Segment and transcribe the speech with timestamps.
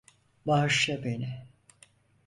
[0.47, 1.47] Bağışla beni.